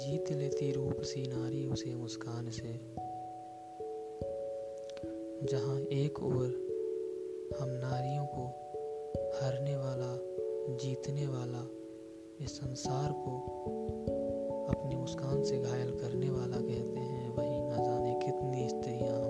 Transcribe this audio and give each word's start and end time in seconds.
जीत 0.00 0.32
लेती 0.32 0.72
रूप 0.72 1.00
सी 1.00 1.22
नारी 1.26 1.66
उसे 1.66 1.94
मुस्कान 1.94 2.50
से। 2.50 2.72
जहाँ 5.46 5.80
एक 5.80 6.22
ओर 6.22 6.46
हम 7.60 7.68
नारियों 7.68 8.26
को 8.26 8.46
हरने 9.42 9.76
वाला, 9.76 10.18
जीतने 10.76 11.26
वाला, 11.26 11.68
इस 12.44 12.56
संसार 12.56 13.12
को 13.12 13.36
अपनी 14.70 14.96
मुस्कान 14.96 15.42
से 15.42 15.58
घायल 15.58 15.90
करने 15.90 16.30
वाला 16.30 16.56
कहते 16.56 17.00
हैं, 17.00 17.30
वही 17.30 17.60
न 17.60 17.84
जाने 17.84 18.14
कितनी 18.14 18.68
स्त्रियाँ 18.68 19.29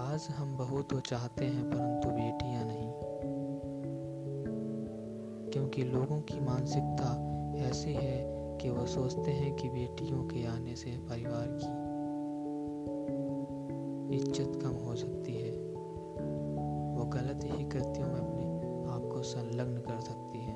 आज 0.00 0.28
हम 0.30 0.56
बहु 0.56 0.82
तो 0.82 1.00
चाहते 1.00 1.44
हैं, 1.44 1.70
परंतु 1.70 2.08
बेटियाँ 2.08 2.64
नहीं। 2.64 2.92
क्योंकि 5.50 5.82
लोगों 5.82 6.20
की 6.20 6.40
मानसिकता 6.40 7.10
ऐसी 7.68 7.92
है 7.92 8.24
कि 8.58 8.70
वह 8.70 8.86
सोचते 8.86 9.30
हैं 9.30 9.56
कि 9.56 9.68
बेटियों 9.68 10.24
के 10.24 10.46
आने 10.46 10.76
से 10.76 10.90
परिवार 10.90 11.46
की 11.50 11.90
इज़्ज़त 14.16 14.60
कम 14.62 14.70
हो 14.70 14.94
सकती 14.94 15.32
है। 15.32 15.50
वो 16.96 17.04
गलत 17.04 17.40
ही 17.44 17.64
कृत्यों 17.64 18.06
में 18.06 18.20
अपने 18.20 18.44
आप 18.92 19.10
को 19.12 19.22
संलग्न 19.22 19.76
कर 19.76 20.00
सकती 20.00 20.38
है। 20.38 20.54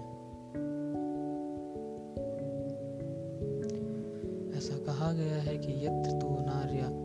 ऐसा 4.59 4.77
कहा 4.85 5.13
गया 5.13 5.37
है 5.37 5.59
कि 5.59 5.87
यत्र 5.87 6.11
तो 6.11 6.41
नार्य 6.41 7.04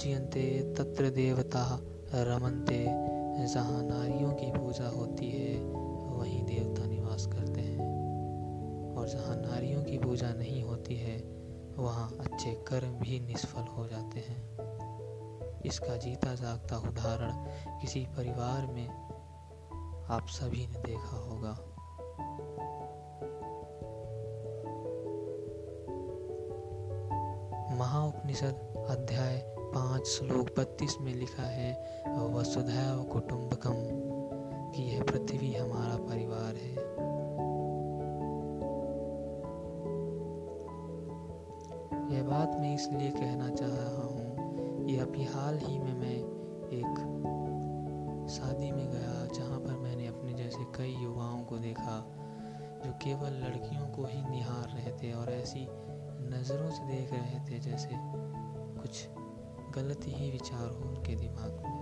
पूज्यंते 0.00 0.74
तत्र 0.74 1.10
देवता 1.10 1.78
रमनते। 2.14 2.84
जहाँ 3.46 3.82
नारियों 3.82 4.32
की 4.32 4.46
पूजा 4.50 4.88
होती 4.88 5.30
है, 5.30 5.64
वहीं 6.18 6.44
देवता 6.44 6.86
निवास 6.86 7.26
करते 7.26 7.60
हैं। 7.60 7.80
और 8.96 9.08
जहाँ 9.08 9.36
नारियों 9.36 9.84
की 9.84 9.98
पूजा 9.98 10.32
नहीं 10.32 10.62
होती 10.62 10.96
है, 10.96 11.18
वहाँ 11.76 12.16
अच्छे 12.20 12.50
कर्म 12.52 12.88
भी 12.88 13.20
निष्फल 13.20 13.62
हो 13.62 13.86
जाते 13.88 14.20
हैं। 14.20 14.56
इसका 15.62 15.96
जीता 15.96 16.34
जागता 16.34 16.76
उदाहरण 16.76 17.32
किसी 17.80 18.06
परिवार 18.16 18.66
में 18.66 18.88
आप 20.10 20.26
सभी 20.28 20.66
ने 20.66 20.78
देखा 20.78 21.16
होगा। 21.16 21.58
महाउपनिषद 27.76 28.86
अध्याय 28.90 29.59
पाँच 29.74 30.06
श्लोक 30.06 30.48
बत्तीस 30.58 30.96
में 31.00 31.12
लिखा 31.14 31.42
है, 31.42 31.72
वसुधैव 32.34 33.02
कुटुंबकम 33.02 33.74
कि 34.72 34.82
यह 34.82 35.02
पृथ्वी 35.02 35.52
हमारा 35.54 35.96
परिवार 35.96 36.56
है। 36.56 36.72
यह 42.10 42.22
बात 42.22 42.56
मैं 42.60 42.74
इसलिए 42.74 43.10
कहना 43.10 43.48
चाह 43.48 43.68
रहा 43.68 44.04
हूँ 44.06 44.86
कि 44.86 44.96
अभी 44.96 45.24
हाल 45.24 45.58
ही 45.58 45.78
में 45.78 45.94
मैं 45.94 46.16
एक 46.70 46.98
शादी 48.30 48.72
में 48.72 48.90
गया, 48.90 49.26
जहाँ 49.34 49.60
पर 49.60 49.78
मैंने 49.78 50.06
अपने 50.06 50.32
जैसे 50.32 50.64
कई 50.76 50.96
युवाओं 51.02 51.42
को 51.44 51.58
देखा, 51.58 51.96
जो 52.84 52.92
केवल 53.02 53.40
लड़कियों 53.44 53.86
को 53.86 54.06
ही 54.06 54.22
निहार 54.30 54.68
रहे 54.68 54.92
थे 54.92 55.12
और 55.12 55.32
ऐसी 55.32 55.66
नज़रों 56.30 56.70
से 56.70 56.86
देख 56.86 57.12
रहे 57.12 57.40
थे 57.40 57.58
जैसे 57.60 57.88
कुछ 58.80 59.06
गलत 59.74 60.00
ही 60.04 60.30
विचार 60.30 60.68
हो 60.68 60.88
उनके 60.88 61.14
दिमाग 61.14 61.50
में। 61.50 61.80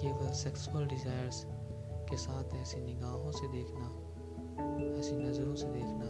केवल 0.00 0.32
सेक्सुअल 0.32 0.86
डिज़ायर्स 0.86 1.46
के 2.10 2.16
साथ 2.16 2.54
ऐसी 2.56 2.80
निगाहों 2.80 3.30
से 3.30 3.48
देखना, 3.48 3.86
ऐसी 4.98 5.16
नज़रों 5.16 5.54
से 5.54 5.66
देखना, 5.66 6.08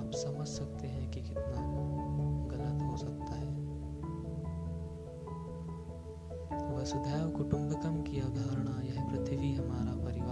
आप 0.00 0.10
समझ 0.14 0.48
सकते 0.48 0.86
हैं 0.86 1.10
कि 1.10 1.20
कितना 1.20 1.62
गलत 2.46 2.82
हो 2.82 2.96
सकता 2.96 3.34
है। 3.34 3.52
वसुधैव 6.76 7.30
कुटुंबकम 7.30 8.02
की 8.02 8.20
अवधारणा, 8.20 8.82
यह 8.82 9.04
पृथ्वी 9.04 9.54
हमारा 9.54 10.04
परिवार 10.04 10.23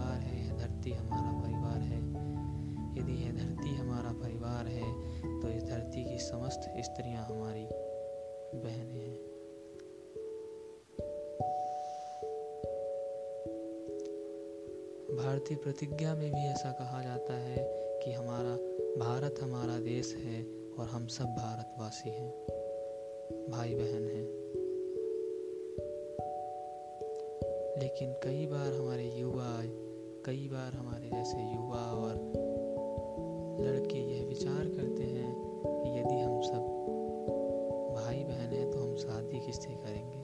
स्त्रियाँ 6.79 7.25
हमारी 7.25 7.67
बहनें 8.55 8.99
हैं। 8.99 9.33
भारतीय 15.17 15.57
प्रतिज्ञा 15.57 16.15
में 16.15 16.31
भी 16.31 16.41
ऐसा 16.41 16.71
कहा 16.71 17.03
जाता 17.03 17.33
है 17.33 17.57
कि 18.03 18.11
हमारा 18.11 18.57
भारत 19.05 19.35
हमारा 19.41 19.79
देश 19.79 20.15
है 20.15 20.43
और 20.79 20.85
हम 20.85 21.07
सब 21.07 21.25
भारतवासी 21.25 22.09
हैं 22.09 22.31
भाई 23.49 23.75
बहन 23.75 24.07
हैं। 24.07 24.43
लेकिन 27.79 28.13
कई 28.13 28.45
बार 28.45 28.73
हमारे 28.73 29.09
युवा, 29.09 29.61
कई 30.25 30.49
बार 30.51 30.73
हमारे 30.73 31.09
जैसे 31.09 31.37
युवा 31.37 31.91
और 31.91 32.15
लड़के 33.65 33.99
यह 33.99 34.25
विचार 34.25 34.65
करते 34.65 35.03
हैं 35.03 35.52
यदि 35.67 36.19
हम 36.19 36.41
सब 36.41 36.69
भाई 37.95 38.23
बहन 38.23 38.53
हैं 38.53 38.71
तो 38.71 38.79
हम 38.79 38.95
शादी 38.95 39.39
किससे 39.39 39.73
करेंगे? 39.73 40.23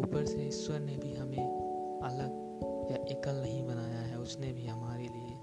ऊपर 0.00 0.24
से 0.24 0.42
ईश्वर 0.42 0.80
ने 0.80 0.96
भी 0.96 1.14
हमें 1.14 2.00
अलग 2.02 2.50
या 2.90 2.96
एकल 2.96 3.40
नहीं 3.40 3.66
बनाया 3.66 4.00
है, 4.00 4.18
उसने 4.18 4.52
भी 4.52 4.66
हमारे 4.66 5.02
लिए 5.02 5.36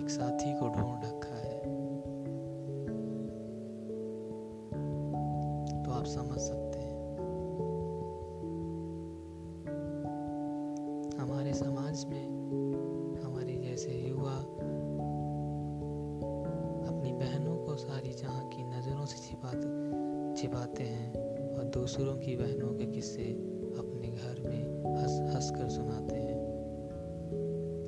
एक 0.00 0.10
साथी 0.10 0.58
को 0.58 0.68
ढूंढ 0.68 1.04
रखा 1.04 1.34
है। 1.34 1.58
तो 5.82 5.90
आप 5.90 6.04
समझ 6.04 6.38
सकते 6.38 6.78
हैं। 6.78 6.98
हमारे 11.18 11.54
समाज 11.54 12.04
में, 12.04 12.26
हमारे 13.24 13.54
जैसे 13.56 13.92
युवा 13.92 14.67
सारी 17.78 18.12
जहाँ 18.12 18.48
की 18.48 18.64
नज़रों 18.64 19.06
से 19.06 19.28
छिपाते 19.28 19.68
छिपाते 20.40 20.84
हैं 20.84 21.12
और 21.54 21.64
दूसरों 21.64 22.16
की 22.16 22.36
बहनों 22.36 22.74
के 22.74 22.86
किस्से 22.86 23.22
अपने 23.78 24.08
घर 24.08 24.48
में 24.48 24.96
हंस 24.96 25.34
हंस 25.34 25.50
कर 25.50 25.68
सुनाते 25.68 26.16
हैं। 26.16 26.38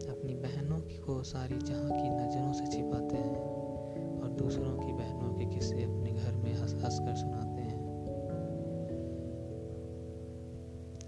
अपनी 0.09 0.35
बहनों 0.35 0.81
को 0.81 1.23
सारी 1.23 1.59
जहाँ 1.59 1.91
की 1.91 2.11
नज़रों 2.11 2.53
से 2.53 2.67
छिपाते 2.67 3.17
हैं 3.17 4.21
और 4.23 4.29
दूसरों 4.29 4.79
की 4.79 4.93
बहनों 4.93 5.35
के 5.35 5.45
किस्से 5.55 5.83
अपने 5.83 6.13
घर 6.13 6.33
में 6.33 6.55
हंस 6.55 6.75
हंस 6.75 6.99
कर 6.99 7.15
सुनाते 7.15 7.61
हैं। 7.61 7.81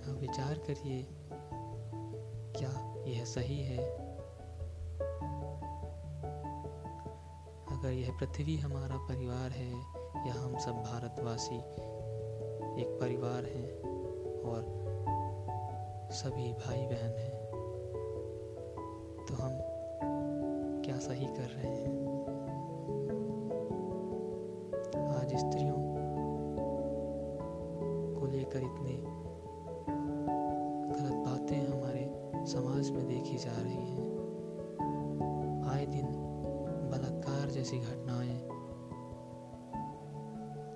अब 0.09 0.19
विचार 0.21 0.55
करिए, 0.55 1.07
क्या 2.57 2.95
यह 3.07 3.25
सही 3.25 3.59
है? 3.59 4.02
अगर 7.83 7.93
यह 7.93 8.11
पृथ्वी 8.11 8.57
हमारा 8.57 8.97
परिवार 8.97 9.51
है, 9.51 9.73
या 10.29 10.35
हम 10.43 10.59
सब 10.59 10.73
भारतवासी 10.73 11.57
एक 12.83 12.99
परिवार 13.01 13.45
हैं 13.45 13.83
और 14.43 14.65
सभी 16.13 16.53
भाई 16.53 16.77
बहन 16.77 17.19
हैं। 17.19 17.51
तो 19.29 19.35
हम 19.35 19.51
क्या 20.85 20.99
सही 20.99 21.27
कर 21.27 21.43
रहे 21.43 21.77
हैं? 21.77 21.99
आज 25.09 25.37
स्त्रियों 25.37 25.77
को 28.21 28.27
लेकर 28.27 28.59
इतने 28.59 29.03
गलत 30.95 31.29
बातें 31.29 31.67
हमारे 31.67 32.33
समाज 32.47 32.91
में 32.91 33.09
देखी 33.09 33.39
जा 33.39 33.63
रही 33.63 33.91
हैं। 33.91 34.12
जैसी 37.63 37.79
घटनाएँ, 37.79 38.39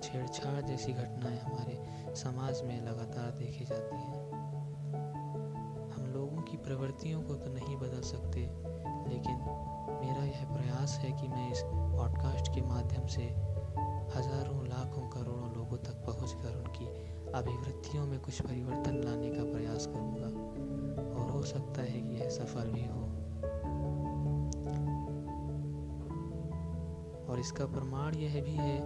छेड़छाड़ 0.03 0.61
जैसी 0.61 0.93
घटनाएँ 0.93 1.39
हमारे 1.39 1.75
समाज 2.15 2.61
में 2.63 2.81
लगातार 2.81 3.31
देखी 3.31 3.65
जाती 3.65 3.95
हैं। 3.95 4.21
हम 5.91 6.05
लोगों 6.13 6.41
की 6.41 6.57
प्रवृत्तियों 6.57 7.21
को 7.21 7.35
तो 7.35 7.49
नहीं 7.53 7.75
बदल 7.77 8.01
सकते, 8.01 8.39
लेकिन 9.09 9.35
मेरा 10.01 10.23
यह 10.23 10.45
प्रयास 10.45 10.97
है 10.97 11.11
कि 11.11 11.27
मैं 11.27 11.51
इस 11.51 11.61
पॉडकास्ट 11.65 12.53
के 12.55 12.61
माध्यम 12.61 13.07
से 13.07 13.23
हज़ारों, 14.15 14.65
लाखों, 14.67 15.09
करोड़ों 15.09 15.51
लोगों 15.55 15.77
तक 15.77 16.03
पहुंचकर 16.05 16.55
उनकी 16.55 16.85
अभिवृत्तियों 17.31 18.05
में 18.05 18.19
कुछ 18.19 18.41
परिवर्तन 18.41 19.01
लाने 19.03 19.29
का 19.29 19.43
प्रयास 19.43 19.85
करूँगा। 19.85 20.31
और 21.19 21.31
हो 21.31 21.43
सकता 21.43 21.81
है 21.81 22.01
कि 22.01 22.15
यह 22.17 22.29
सफल 22.29 22.71
भी 22.71 22.85
हो। 22.85 22.96
और 27.37 27.41
इसका 27.41 27.65
प्रमाण 27.65 28.15
यह 28.15 28.41
भी 28.43 28.51
है 28.51 28.79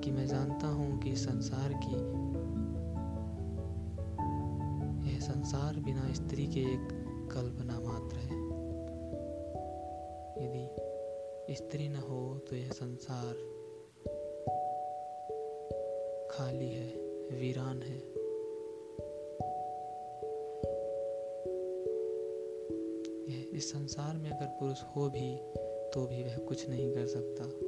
कि 0.00 0.10
मैं 0.10 0.26
जानता 0.26 0.66
हूँ 0.66 0.98
कि 0.98 1.16
संसार 1.16 1.72
की, 1.84 1.96
यह 5.12 5.20
संसार 5.20 5.80
बिना 5.80 6.12
स्त्री 6.12 6.46
के 6.46 6.60
एक 6.60 6.88
कल्पना 7.32 7.80
मात्र 7.80 8.16
है। 8.16 8.38
यदि 10.44 11.54
स्त्री 11.54 11.88
न 11.88 11.96
हो 11.96 12.38
तो 12.38 12.56
यह 12.56 12.70
संसार 12.70 13.34
खाली 16.30 16.68
है, 16.68 16.88
वीरान 17.40 17.82
है। 17.82 17.98
इस 23.50 23.72
संसार 23.72 24.16
में 24.16 24.30
अगर 24.30 24.46
पुरुष 24.46 24.82
हो 24.96 25.08
भी 25.10 25.36
तो 25.94 26.06
भी 26.06 26.22
वह 26.24 26.36
कुछ 26.36 26.68
नहीं 26.68 26.94
कर 26.94 27.06
सकता। 27.06 27.65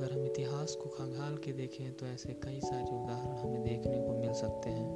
अगर 0.00 0.12
हम 0.12 0.26
इतिहास 0.26 0.74
को 0.74 0.88
खंगाल 0.88 1.36
के 1.36 1.52
देखें 1.52 1.92
तो 1.92 2.06
ऐसे 2.06 2.32
कई 2.32 2.60
सारे 2.60 3.04
उदाहरण 3.04 3.36
हमें 3.36 3.62
देखने 3.62 4.00
को 4.00 4.12
मिल 4.12 4.32
सकते 4.32 4.70
हैं। 4.70 4.86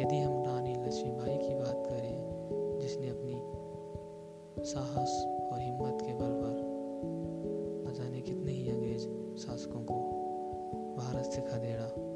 यदि 0.00 0.18
हम 0.18 0.44
रानी 0.44 0.74
लक्ष्मीबाई 0.74 1.36
की 1.36 1.54
बात 1.54 1.82
करें, 1.86 2.78
जिसने 2.80 3.08
अपनी 3.08 3.34
साहस 4.64 5.24
और 5.52 5.60
हिम्मत 5.60 5.98
के 6.02 6.14
बल 6.14 6.30
पर 6.30 6.56
न 7.88 7.94
जाने 7.94 8.20
कितने 8.20 8.52
ही 8.52 8.70
अंग्रेज़ 8.70 9.02
शासकों 9.36 9.80
को 9.80 9.94
भारत 10.96 11.24
से 11.24 11.40
खदेड़ा 11.40 12.07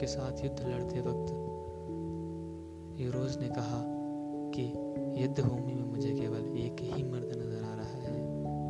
के 0.00 0.06
साथ 0.06 0.44
युद्ध 0.44 0.60
लड़ते 0.60 1.00
वक्त 1.00 1.32
यूरोज 3.00 3.36
ने 3.38 3.48
कहा 3.48 3.80
कि 4.54 4.62
युद्ध 5.22 5.40
भूमि 5.40 5.74
में 5.74 5.82
मुझे 5.82 6.10
केवल 6.10 6.58
एक 6.58 6.80
ही 6.80 7.02
मर्द 7.02 7.32
नज़र 7.36 7.64
आ 7.64 7.74
रहा 7.74 7.98
है 8.02 8.22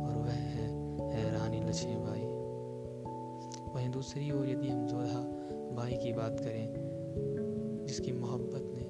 और 0.05 0.17
वह 0.17 0.31
है, 0.31 0.65
है 1.11 1.31
रानी 1.31 1.59
लक्ष्मीबाई 1.59 2.25
वहीं 3.75 3.89
दूसरी 3.89 4.31
ओर 4.31 4.49
यदि 4.49 4.67
हम 4.67 4.85
जोधा 4.87 5.21
बाई 5.75 5.93
की 5.93 6.13
बात 6.13 6.39
करें 6.39 7.85
जिसकी 7.85 8.11
मोहब्बत 8.11 8.71
ने 8.75 8.83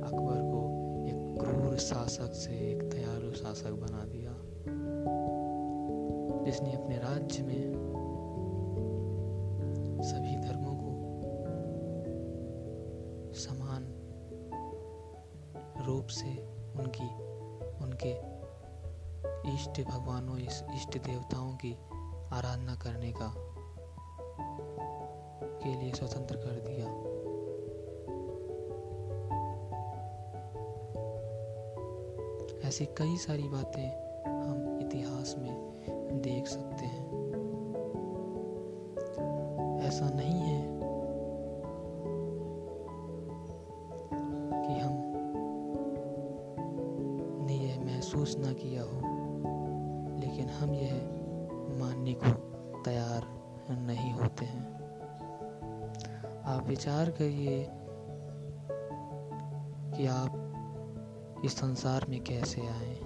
अकबर 0.00 0.40
को 0.52 0.62
एक 1.08 1.38
क्रूर 1.40 1.76
शासक 1.78 2.34
से 2.34 2.54
एक 2.70 2.82
दयालु 2.82 3.32
शासक 3.32 3.72
बना 3.72 4.04
दिया 4.04 4.36
जिसने 6.44 6.72
अपने 6.72 6.96
राज्य 6.96 7.42
में 7.42 7.91
रूप 15.82 16.06
से 16.06 16.30
उनकी, 16.76 17.08
उनके 17.84 18.32
इष्ट 19.54 19.80
भगवानों 19.88 20.38
इष्ट 20.74 20.98
देवताओं 20.98 21.52
की 21.56 21.72
आराधना 22.32 22.74
करने 22.74 23.12
का, 23.12 23.34
के 25.62 25.74
लिए 25.74 25.92
स्वतंत्र 25.92 26.36
कर 26.36 26.60
दिया। 26.68 27.12
ऐसी 32.68 32.86
कई 32.86 33.16
सारी 33.16 33.42
बातें 33.42 33.88
हम 34.42 34.78
इतिहास 34.80 35.34
में 35.38 35.72
देख 36.22 36.46
सकते 36.46 36.84
हैं। 36.84 37.12
ऐसा 39.80 40.08
नहीं 40.08 40.40
है 40.40 40.51
किया 48.62 48.82
हो, 48.82 49.00
लेकिन 50.20 50.48
हम 50.48 50.74
यह 50.74 50.94
मानने 51.80 52.12
को 52.12 52.32
तैयार 52.82 53.26
नहीं 53.70 54.12
होते 54.12 54.44
हैं। 54.44 54.72
आप 56.44 56.66
विचार 56.68 57.10
करिए 57.10 57.68
कि 59.96 60.06
आप 60.06 60.38
इस 61.44 61.56
संसार 61.56 62.06
में 62.08 62.24
कैसे 62.24 62.60
आए। 62.60 62.98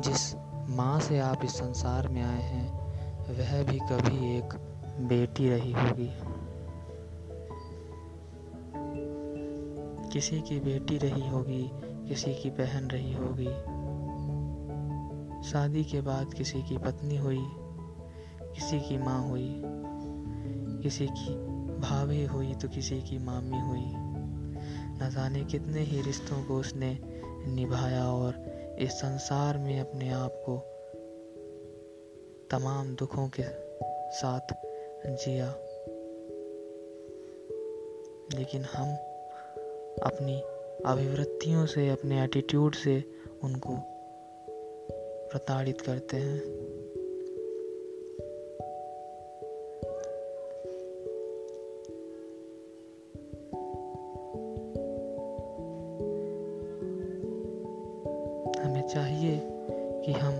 जिस 0.00 0.34
माँ 0.68 1.00
से 1.00 1.18
आप 1.18 1.44
इस 1.44 1.50
संसार 1.50 2.08
में 2.08 2.22
आए 2.22 2.42
हैं, 2.42 2.86
वह 3.20 3.64
भी 3.64 3.78
कभी 3.78 4.38
एक 4.38 4.54
बेटी 5.00 5.48
रही 5.50 5.72
होगी। 5.72 6.10
किसी 10.08 10.40
की 10.40 10.60
बेटी 10.60 10.98
रही 10.98 11.28
होगी 11.28 11.70
किसी 12.08 12.34
की 12.34 12.50
बहन 12.50 12.88
रही 12.88 13.12
होगी। 13.12 13.76
शादी 15.50 15.84
के 15.84 16.00
बाद 16.00 16.34
किसी 16.34 16.62
की 16.62 16.78
पत्नी 16.78 17.16
हुई, 17.16 17.46
किसी 18.42 18.80
की 18.80 18.98
माँ 18.98 19.28
हुई, 19.28 19.62
किसी 20.82 21.06
की 21.06 21.34
भाभी 21.78 22.24
हुई 22.24 22.54
तो 22.54 22.68
किसी 22.68 23.02
की 23.02 23.18
मामी 23.18 23.60
हुई। 23.60 23.92
न 24.98 25.10
जाने 25.12 25.44
कितने 25.44 25.80
ही 25.80 26.02
रिश्तों 26.02 26.44
को 26.44 26.56
उसने 26.56 26.98
निभाया 27.46 28.06
और 28.06 28.34
इस 28.78 28.92
संसार 28.92 29.58
में 29.58 29.80
अपने 29.80 30.10
आप 30.10 30.42
को 30.48 30.58
तमाम 32.50 32.94
दुखों 32.94 33.28
के 33.28 33.42
साथ 34.12 34.54
जिया। 35.06 35.54
लेकिन 38.38 38.64
हम 38.64 38.88
अपनी 40.02 40.42
अभिवृत्तियों 40.84 41.66
से, 41.66 41.88
अपने 41.88 42.24
एटीट्यूड 42.24 42.74
से 42.74 43.04
उनको 43.44 43.76
प्रताड़ित 45.30 45.80
करते 45.80 46.16
हैं। 46.16 46.40
हमें 58.64 58.86
चाहिए 58.88 59.40
कि 60.06 60.12
हम 60.12 60.34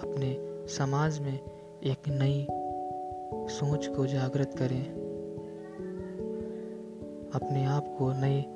अपने 0.00 0.36
समाज 0.68 1.18
में 1.18 1.40
एक 1.84 2.08
नई 2.08 2.46
सोच 3.48 3.86
को 3.86 4.06
जागृत 4.06 4.54
करें। 4.58 5.06
अपने 7.34 7.64
आप 7.64 7.96
को 7.98 8.12
नई 8.12 8.55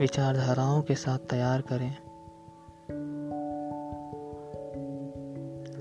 विचारधाराओं 0.00 0.82
के 0.82 0.94
साथ 0.94 1.18
तैयार 1.18 1.60
करें। 1.60 1.96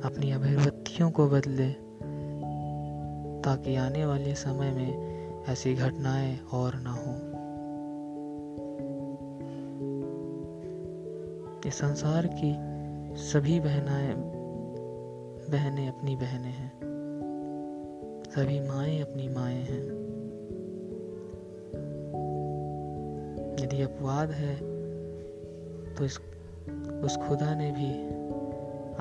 अपनी 0.01 0.31
अभिव्यक्तियों 0.31 1.11
को 1.11 1.29
बदलें, 1.29 1.73
ताकि 3.45 3.75
आने 3.75 4.05
वाले 4.05 4.35
समय 4.35 4.71
में 4.71 5.19
ऐसी 5.43 5.75
घटनाएँ 5.75 6.39
और 6.53 6.71
ना 6.75 6.91
हो। 6.91 7.15
इस 11.69 11.75
संसार 11.75 12.27
की 12.27 12.55
सभी 13.17 13.59
बहनाएँ, 13.59 14.13
बहनें 15.51 15.89
अपनी 15.89 16.15
बहनें 16.15 16.51
हैं। 16.51 16.71
सभी 18.29 18.59
माएँ 18.59 19.01
अपनी 19.01 19.29
माएँ 19.29 19.61
हैं। 19.61 19.98
यदि 23.69 23.81
अपवाद 23.83 24.31
है 24.31 24.55
तो 25.95 26.05
इस, 26.05 26.17
उस 27.03 27.17
खुदा 27.17 27.55
ने 27.55 27.71
भी 27.71 27.91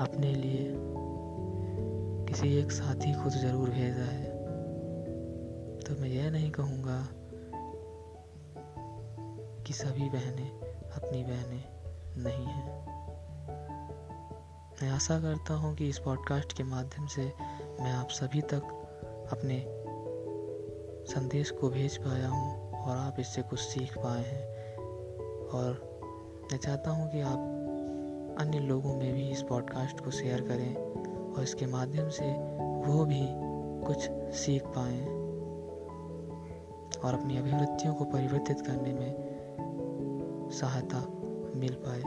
अपने 0.03 0.33
लिए 0.33 0.75
किसी 2.27 2.57
एक 2.57 2.71
साथी 2.71 3.13
को 3.13 3.23
तो 3.23 3.29
ज़रूर 3.29 3.69
भेजा 3.69 4.03
है। 4.03 4.25
तो 5.79 6.01
मैं 6.01 6.09
यह 6.09 6.31
नहीं 6.31 6.51
कहूँगा 6.51 7.07
कि 9.63 9.73
सभी 9.73 10.09
बहनें 10.09 10.49
अपनी 10.91 11.23
बहनें 11.23 11.63
नहीं 12.17 12.45
हैं। 12.45 12.85
मैं 14.81 14.89
आशा 14.89 15.19
करता 15.19 15.53
हूँ 15.53 15.75
कि 15.75 15.89
इस 15.89 15.99
पॉडकास्ट 15.99 16.53
के 16.53 16.63
माध्यम 16.63 17.07
से 17.07 17.25
मैं 17.81 17.91
आप 17.91 18.09
सभी 18.09 18.41
तक 18.41 18.61
अपने 19.31 19.65
संदेश 21.13 21.51
को 21.51 21.69
भेज 21.69 21.97
पाया 21.97 22.27
हूँ 22.27 22.71
और 22.71 22.97
आप 22.97 23.19
इससे 23.19 23.41
कुछ 23.41 23.59
सीख 23.59 23.97
पाए 23.97 24.23
हैं। 24.23 24.58
और 25.53 25.89
मैं 26.51 26.57
चाहता 26.57 26.91
हूँ 26.91 27.11
कि 27.11 27.21
आप 27.21 28.35
अन्य 28.39 28.59
लोगों 28.59 28.95
में 28.95 29.13
भी 29.13 29.29
इस 29.29 29.41
पॉडकास्ट 29.41 29.99
को 29.99 30.11
शेयर 30.11 30.41
करें 30.41 30.75
और 31.33 31.43
इसके 31.43 31.65
माध्यम 31.65 32.09
से 32.09 32.25
वो 32.91 33.05
भी 33.05 33.27
कुछ 33.87 34.09
सीख 34.35 34.63
पाएँ 34.65 35.05
और 37.03 37.13
अपनी 37.13 37.37
अभिवृत्तियों 37.37 37.93
को 37.93 38.05
परिवर्तित 38.05 38.61
करने 38.61 38.93
में 38.93 40.49
सहायता 40.51 41.05
मिल 41.55 41.73
पाए। 41.73 42.01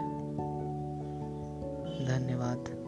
धन्यवाद। 2.07 2.82